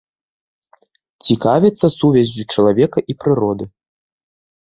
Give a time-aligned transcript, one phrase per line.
[1.33, 3.65] Цікавіцца сувяззю чалавека і прыроды.